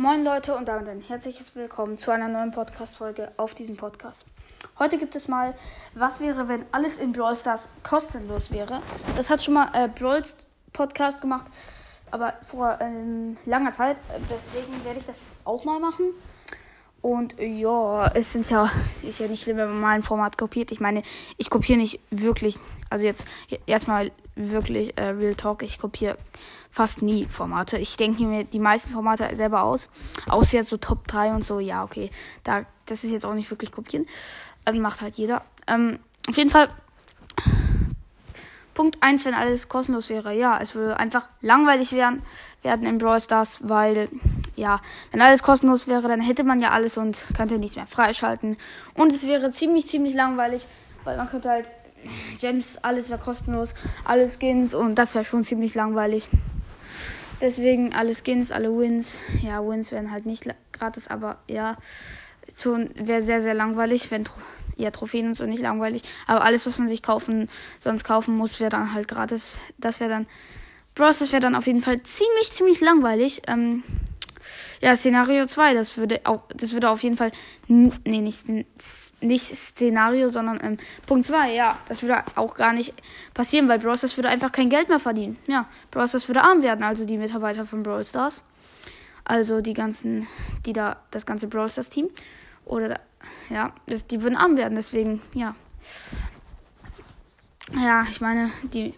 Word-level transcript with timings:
Moin 0.00 0.22
Leute 0.22 0.54
und 0.54 0.68
damit 0.68 0.88
ein 0.88 1.00
herzliches 1.00 1.56
Willkommen 1.56 1.98
zu 1.98 2.12
einer 2.12 2.28
neuen 2.28 2.52
Podcast-Folge 2.52 3.32
auf 3.36 3.56
diesem 3.56 3.76
Podcast. 3.76 4.26
Heute 4.78 4.96
gibt 4.96 5.16
es 5.16 5.26
mal, 5.26 5.56
was 5.94 6.20
wäre, 6.20 6.46
wenn 6.46 6.64
alles 6.70 6.98
in 6.98 7.10
Brawl 7.10 7.34
Stars 7.34 7.68
kostenlos 7.82 8.52
wäre. 8.52 8.80
Das 9.16 9.28
hat 9.28 9.42
schon 9.42 9.54
mal 9.54 9.72
äh, 9.74 9.88
Brawl 9.88 10.22
Podcast 10.72 11.20
gemacht, 11.20 11.46
aber 12.12 12.34
vor 12.42 12.78
äh, 12.80 13.50
langer 13.50 13.72
Zeit. 13.72 13.96
Deswegen 14.30 14.84
werde 14.84 15.00
ich 15.00 15.06
das 15.06 15.16
auch 15.44 15.64
mal 15.64 15.80
machen. 15.80 16.14
Und 17.00 17.36
ja, 17.38 18.10
es 18.14 18.32
sind 18.32 18.50
ja, 18.50 18.70
ist 19.02 19.20
ja 19.20 19.28
nicht 19.28 19.42
schlimm, 19.42 19.56
wenn 19.58 19.68
man 19.68 19.80
mal 19.80 19.94
ein 19.94 20.02
Format 20.02 20.36
kopiert. 20.36 20.72
Ich 20.72 20.80
meine, 20.80 21.02
ich 21.36 21.48
kopiere 21.48 21.78
nicht 21.78 22.00
wirklich, 22.10 22.58
also 22.90 23.04
jetzt, 23.04 23.26
jetzt 23.66 23.86
mal 23.86 24.10
wirklich 24.34 24.98
äh, 24.98 25.10
Real 25.10 25.34
Talk, 25.34 25.62
ich 25.62 25.78
kopiere 25.78 26.18
fast 26.70 27.02
nie 27.02 27.24
Formate. 27.26 27.78
Ich 27.78 27.96
denke 27.96 28.24
mir 28.24 28.44
die 28.44 28.58
meisten 28.58 28.90
Formate 28.90 29.34
selber 29.34 29.62
aus. 29.62 29.90
Außer 30.28 30.58
jetzt 30.58 30.68
so 30.68 30.76
Top 30.76 31.06
3 31.06 31.34
und 31.34 31.46
so, 31.46 31.60
ja, 31.60 31.84
okay. 31.84 32.10
Da, 32.44 32.64
das 32.86 33.04
ist 33.04 33.12
jetzt 33.12 33.24
auch 33.24 33.34
nicht 33.34 33.50
wirklich 33.50 33.72
kopieren. 33.72 34.06
Ähm, 34.66 34.80
macht 34.80 35.00
halt 35.00 35.14
jeder. 35.14 35.44
Ähm, 35.66 35.98
auf 36.28 36.36
jeden 36.36 36.50
Fall. 36.50 36.68
Punkt 38.78 38.98
1, 39.00 39.24
wenn 39.24 39.34
alles 39.34 39.68
kostenlos 39.68 40.08
wäre. 40.08 40.32
Ja, 40.32 40.56
es 40.62 40.76
würde 40.76 41.00
einfach 41.00 41.28
langweilig 41.40 41.90
werden, 41.90 42.22
werden 42.62 42.86
in 42.86 42.98
Brawl 42.98 43.20
Stars, 43.20 43.68
weil 43.68 44.08
ja, 44.54 44.80
wenn 45.10 45.20
alles 45.20 45.42
kostenlos 45.42 45.88
wäre, 45.88 46.06
dann 46.06 46.20
hätte 46.20 46.44
man 46.44 46.60
ja 46.60 46.70
alles 46.70 46.96
und 46.96 47.26
könnte 47.36 47.58
nichts 47.58 47.74
mehr 47.74 47.88
freischalten. 47.88 48.56
Und 48.94 49.10
es 49.10 49.26
wäre 49.26 49.50
ziemlich, 49.50 49.88
ziemlich 49.88 50.14
langweilig, 50.14 50.68
weil 51.02 51.16
man 51.16 51.28
könnte 51.28 51.50
halt 51.50 51.66
Gems, 52.38 52.78
alles 52.78 53.10
wäre 53.10 53.18
kostenlos, 53.18 53.74
alle 54.04 54.28
Skins 54.28 54.74
und 54.74 54.94
das 54.94 55.16
wäre 55.16 55.24
schon 55.24 55.42
ziemlich 55.42 55.74
langweilig. 55.74 56.28
Deswegen 57.40 57.92
alle 57.94 58.14
Skins, 58.14 58.52
alle 58.52 58.70
Wins. 58.78 59.18
Ja, 59.42 59.60
Wins 59.66 59.90
wären 59.90 60.12
halt 60.12 60.24
nicht 60.24 60.48
gratis, 60.70 61.08
aber 61.08 61.38
ja, 61.48 61.78
schon 62.56 62.90
wäre 62.94 63.22
sehr, 63.22 63.40
sehr 63.40 63.54
langweilig, 63.54 64.12
wenn 64.12 64.22
ja, 64.78 64.90
Trophäen 64.90 65.28
und 65.28 65.34
so 65.34 65.44
nicht 65.44 65.60
langweilig. 65.60 66.02
Aber 66.26 66.42
alles, 66.42 66.66
was 66.66 66.78
man 66.78 66.88
sich 66.88 67.02
kaufen, 67.02 67.50
sonst 67.78 68.04
kaufen 68.04 68.34
muss, 68.34 68.60
wäre 68.60 68.70
dann 68.70 68.94
halt 68.94 69.08
gratis. 69.08 69.60
Das 69.76 70.00
wäre 70.00 70.10
dann. 70.10 70.26
Bros, 70.94 71.18
das 71.18 71.30
wäre 71.32 71.40
dann 71.40 71.54
auf 71.54 71.66
jeden 71.66 71.82
Fall 71.82 72.02
ziemlich, 72.02 72.50
ziemlich 72.52 72.80
langweilig. 72.80 73.42
Ähm, 73.46 73.82
ja, 74.80 74.96
Szenario 74.96 75.46
2, 75.46 75.74
das 75.74 75.96
würde 75.96 76.20
auch, 76.24 76.42
das 76.54 76.72
würde 76.72 76.90
auf 76.90 77.02
jeden 77.02 77.16
Fall, 77.16 77.32
nee, 77.66 77.92
nicht, 78.04 78.46
nicht 78.48 79.44
Szenario, 79.44 80.28
sondern 80.28 80.60
ähm, 80.62 80.76
Punkt 81.06 81.26
2, 81.26 81.52
ja, 81.52 81.78
das 81.88 82.02
würde 82.02 82.22
auch 82.36 82.54
gar 82.54 82.72
nicht 82.72 82.94
passieren, 83.34 83.68
weil 83.68 83.78
Brawl 83.78 83.98
Stars 83.98 84.16
würde 84.16 84.28
einfach 84.28 84.52
kein 84.52 84.70
Geld 84.70 84.88
mehr 84.88 85.00
verdienen. 85.00 85.38
Ja, 85.46 85.66
Brawl 85.90 86.08
Stars 86.08 86.28
würde 86.28 86.42
arm 86.42 86.62
werden, 86.62 86.82
also 86.82 87.04
die 87.04 87.18
Mitarbeiter 87.18 87.66
von 87.66 87.82
Brawl 87.82 88.04
Stars. 88.04 88.42
Also 89.24 89.60
die 89.60 89.74
ganzen, 89.74 90.26
die 90.64 90.72
da, 90.72 90.96
das 91.10 91.26
ganze 91.26 91.48
Brawl 91.48 91.68
Stars 91.68 91.90
Team. 91.90 92.08
Oder, 92.68 93.00
ja, 93.50 93.72
die 94.10 94.22
würden 94.22 94.36
arm 94.36 94.56
werden, 94.56 94.76
deswegen, 94.76 95.20
ja. 95.34 95.54
Ja, 97.74 98.06
ich 98.08 98.20
meine, 98.20 98.50
die 98.72 98.94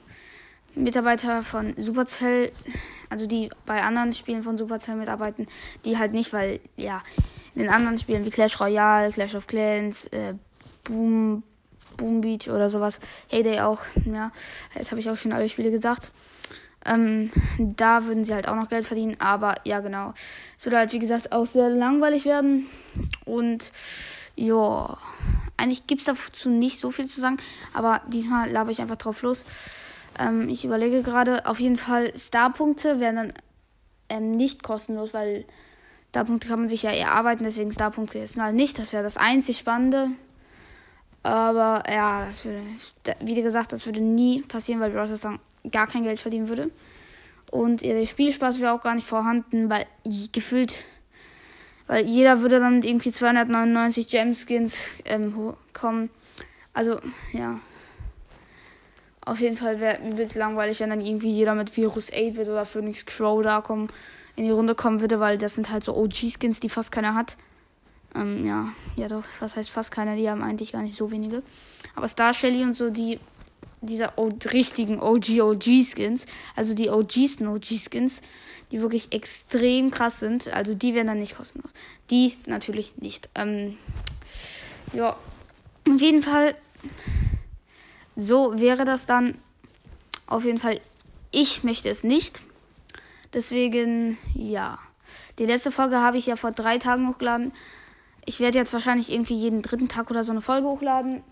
Mitarbeiter 0.74 1.42
von 1.42 1.74
Supercell 1.76 2.52
also 3.10 3.26
die 3.26 3.50
bei 3.66 3.82
anderen 3.82 4.12
Spielen 4.14 4.42
von 4.42 4.56
Supercell 4.56 4.94
mitarbeiten, 4.94 5.48
die 5.84 5.98
halt 5.98 6.12
nicht, 6.12 6.32
weil 6.32 6.60
ja, 6.76 7.02
in 7.54 7.62
den 7.62 7.70
anderen 7.70 7.98
Spielen 7.98 8.24
wie 8.24 8.30
Clash 8.30 8.58
Royale, 8.60 9.10
Clash 9.10 9.34
of 9.34 9.48
Clans, 9.48 10.06
äh, 10.06 10.34
Boom, 10.84 11.42
Boom 11.96 12.20
Beach 12.22 12.48
oder 12.48 12.70
sowas, 12.70 13.00
Heyday 13.28 13.60
auch, 13.60 13.80
ja, 14.06 14.30
jetzt 14.76 14.92
habe 14.92 15.00
ich 15.00 15.10
auch 15.10 15.16
schon 15.16 15.32
alle 15.32 15.48
Spiele 15.48 15.70
gesagt. 15.70 16.12
Ähm, 16.86 17.30
da 17.58 18.06
würden 18.06 18.24
sie 18.24 18.34
halt 18.34 18.48
auch 18.48 18.56
noch 18.56 18.68
Geld 18.68 18.86
verdienen, 18.86 19.16
aber 19.18 19.56
ja, 19.64 19.80
genau. 19.80 20.14
Es 20.58 20.64
würde 20.64 20.78
halt, 20.78 20.92
wie 20.92 20.98
gesagt, 20.98 21.32
auch 21.32 21.46
sehr 21.46 21.68
langweilig 21.68 22.24
werden. 22.24 22.66
Und 23.24 23.70
ja, 24.36 24.98
eigentlich 25.56 25.86
gibt 25.86 26.00
es 26.00 26.06
dazu 26.06 26.48
nicht 26.48 26.80
so 26.80 26.90
viel 26.90 27.06
zu 27.06 27.20
sagen, 27.20 27.36
aber 27.74 28.00
diesmal 28.08 28.50
laber 28.50 28.70
ich 28.70 28.80
einfach 28.80 28.96
drauf 28.96 29.20
los. 29.22 29.44
Ähm, 30.18 30.48
ich 30.48 30.64
überlege 30.64 31.02
gerade, 31.02 31.46
auf 31.46 31.60
jeden 31.60 31.76
Fall 31.76 32.16
Starpunkte 32.16 32.98
wären 32.98 33.16
dann 33.16 33.32
ähm, 34.08 34.32
nicht 34.32 34.62
kostenlos, 34.62 35.12
weil 35.12 35.44
Starpunkte 36.10 36.48
kann 36.48 36.60
man 36.60 36.68
sich 36.68 36.82
ja 36.82 36.90
erarbeiten, 36.90 37.44
deswegen 37.44 37.72
Starpunkte 37.72 38.18
jetzt 38.18 38.36
mal 38.36 38.52
nicht. 38.52 38.78
Das 38.78 38.92
wäre 38.92 39.02
das 39.02 39.16
einzig 39.16 39.58
Spannende. 39.58 40.08
Aber 41.22 41.82
ja, 41.90 42.26
das 42.26 42.44
würde, 42.44 42.62
wie 43.20 43.42
gesagt, 43.42 43.72
das 43.72 43.84
würde 43.86 44.00
nie 44.00 44.42
passieren, 44.42 44.80
weil 44.80 44.90
Bros. 44.90 45.20
dann 45.20 45.38
gar 45.70 45.86
kein 45.86 46.04
Geld 46.04 46.20
verdienen 46.20 46.48
würde. 46.48 46.70
Und 47.50 47.82
der 47.82 48.06
Spielspaß 48.06 48.60
wäre 48.60 48.72
auch 48.72 48.82
gar 48.82 48.94
nicht 48.94 49.06
vorhanden, 49.06 49.68
weil 49.68 49.86
gefühlt, 50.32 50.84
weil 51.88 52.06
jeder 52.06 52.40
würde 52.40 52.60
dann 52.60 52.76
mit 52.76 52.84
irgendwie 52.84 53.10
299 53.10 54.08
Gemskins 54.08 54.86
ähm, 55.04 55.54
kommen. 55.72 56.10
Also, 56.72 57.00
ja. 57.32 57.58
Auf 59.22 59.40
jeden 59.40 59.56
Fall 59.56 59.80
wäre 59.80 59.98
übelst 60.08 60.34
langweilig, 60.36 60.80
wenn 60.80 60.90
dann 60.90 61.00
irgendwie 61.00 61.30
jeder 61.30 61.54
mit 61.54 61.76
Virus 61.76 62.10
8 62.10 62.36
wird 62.36 62.48
oder 62.48 62.64
Phoenix 62.64 63.04
Crow 63.04 63.42
da 63.42 63.60
kommen, 63.60 63.88
in 64.36 64.44
die 64.44 64.50
Runde 64.50 64.74
kommen 64.74 65.00
würde, 65.00 65.20
weil 65.20 65.36
das 65.36 65.56
sind 65.56 65.70
halt 65.70 65.84
so 65.84 65.94
OG-Skins, 65.94 66.60
die 66.60 66.70
fast 66.70 66.90
keiner 66.90 67.14
hat. 67.14 67.36
Ähm, 68.14 68.46
ja, 68.46 68.68
ja 68.96 69.08
doch, 69.08 69.24
was 69.38 69.56
heißt 69.56 69.70
fast 69.70 69.92
keiner, 69.92 70.16
die 70.16 70.28
haben 70.28 70.42
eigentlich 70.42 70.72
gar 70.72 70.82
nicht 70.82 70.96
so 70.96 71.10
wenige. 71.10 71.42
Aber 71.94 72.08
Star 72.08 72.34
Shelly 72.34 72.62
und 72.62 72.76
so, 72.76 72.90
die, 72.90 73.20
dieser 73.80 74.14
richtigen 74.52 75.00
OG-OG-Skins, 75.00 76.26
also 76.56 76.74
die 76.74 76.90
OGsten 76.90 77.46
OG-Skins, 77.46 78.22
die 78.72 78.80
wirklich 78.80 79.12
extrem 79.12 79.90
krass 79.90 80.20
sind, 80.20 80.48
also 80.48 80.74
die 80.74 80.94
werden 80.94 81.08
dann 81.08 81.18
nicht 81.18 81.36
kostenlos. 81.36 81.72
Die 82.10 82.36
natürlich 82.46 82.98
nicht. 82.98 83.28
Ähm, 83.34 83.76
ja, 84.92 85.16
auf 85.88 86.00
jeden 86.00 86.22
Fall 86.22 86.54
so 88.16 88.58
wäre 88.58 88.84
das 88.84 89.06
dann 89.06 89.38
auf 90.26 90.44
jeden 90.44 90.58
Fall. 90.58 90.80
Ich 91.30 91.64
möchte 91.64 91.88
es 91.88 92.04
nicht. 92.04 92.40
Deswegen, 93.32 94.18
ja. 94.34 94.78
Die 95.38 95.46
letzte 95.46 95.70
Folge 95.70 95.98
habe 95.98 96.18
ich 96.18 96.26
ja 96.26 96.36
vor 96.36 96.52
drei 96.52 96.78
Tagen 96.78 97.08
hochgeladen. 97.08 97.52
Ich 98.30 98.38
werde 98.38 98.58
jetzt 98.58 98.72
wahrscheinlich 98.72 99.10
irgendwie 99.10 99.34
jeden 99.34 99.60
dritten 99.60 99.88
Tag 99.88 100.08
oder 100.08 100.22
so 100.22 100.30
eine 100.30 100.40
Folge 100.40 100.68
hochladen. 100.68 101.24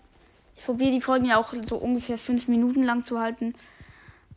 Ich 0.57 0.65
probiere 0.65 0.91
die 0.91 0.99
Folgen 0.99 1.23
ja 1.23 1.37
auch 1.37 1.53
so 1.65 1.77
ungefähr 1.77 2.17
fünf 2.17 2.49
Minuten 2.49 2.83
lang 2.83 3.05
zu 3.05 3.21
halten. 3.21 3.53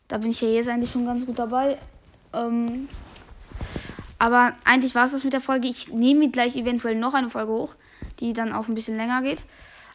Da 0.07 0.17
bin 0.17 0.31
ich 0.31 0.39
ja 0.39 0.47
jetzt 0.47 0.69
eigentlich 0.69 0.89
schon 0.89 1.05
ganz 1.05 1.25
gut 1.25 1.37
dabei. 1.37 1.77
Ähm, 2.31 2.87
aber 4.17 4.53
eigentlich 4.63 4.95
war 4.95 5.03
es 5.03 5.11
das 5.11 5.25
mit 5.25 5.33
der 5.33 5.41
Folge. 5.41 5.67
Ich 5.67 5.91
nehme 5.91 6.29
gleich 6.29 6.55
eventuell 6.55 6.95
noch 6.95 7.13
eine 7.13 7.29
Folge 7.29 7.51
hoch, 7.51 7.75
die 8.21 8.31
dann 8.31 8.53
auch 8.53 8.69
ein 8.69 8.75
bisschen 8.75 8.95
länger 8.95 9.23
geht 9.23 9.43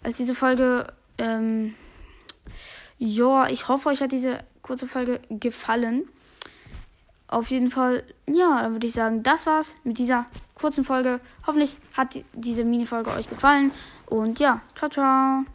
als 0.02 0.18
diese 0.18 0.34
Folge. 0.34 0.92
Ähm, 1.16 1.74
ja, 2.98 3.48
ich 3.48 3.68
hoffe, 3.68 3.88
euch 3.88 4.02
hat 4.02 4.12
diese 4.12 4.40
kurze 4.60 4.86
Folge 4.86 5.22
gefallen. 5.30 6.06
Auf 7.28 7.48
jeden 7.48 7.70
Fall, 7.70 8.04
ja, 8.26 8.60
dann 8.60 8.72
würde 8.72 8.86
ich 8.86 8.92
sagen, 8.92 9.22
das 9.22 9.46
war's 9.46 9.74
mit 9.84 9.96
dieser 9.96 10.26
kurzen 10.58 10.84
Folge. 10.84 11.20
Hoffentlich 11.46 11.76
hat 11.94 12.18
diese 12.32 12.64
Mini-Folge 12.64 13.10
euch 13.12 13.28
gefallen. 13.28 13.72
Und 14.06 14.38
ja, 14.40 14.60
ciao, 14.74 14.90
ciao. 14.90 15.44